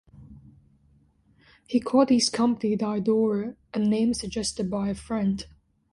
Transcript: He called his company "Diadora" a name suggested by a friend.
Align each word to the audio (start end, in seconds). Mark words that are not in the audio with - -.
He 1.67 1.79
called 1.79 2.09
his 2.09 2.27
company 2.29 2.75
"Diadora" 2.75 3.55
a 3.71 3.77
name 3.77 4.15
suggested 4.15 4.67
by 4.67 4.89
a 4.89 4.95
friend. 4.95 5.45